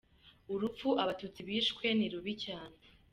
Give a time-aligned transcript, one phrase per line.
[0.53, 2.79] Urupfu Abatutsi bishwe, ni rubi cyane.